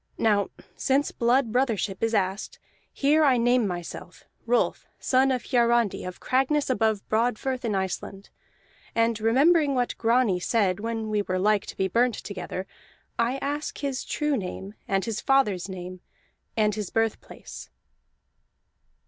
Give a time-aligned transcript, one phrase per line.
[0.17, 2.57] Now since blood brothership is asked,
[2.91, 8.31] here I name myself: Rolf, son of Hiarandi, of Cragness above Broadfirth in Iceland.
[8.95, 12.65] And remembering what Grani said when we were like to be burnt together,
[13.19, 16.01] I ask his true name, and his father's name,
[16.57, 17.69] and his birthplace."